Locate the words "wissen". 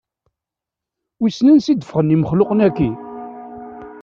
1.19-1.47